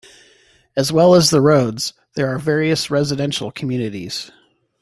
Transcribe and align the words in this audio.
As 0.75 0.91
well 0.91 1.13
as 1.13 1.29
the 1.29 1.41
roads 1.41 1.93
there 2.15 2.27
are 2.33 2.39
various 2.39 2.89
residential 2.89 3.51
communities. 3.51 4.31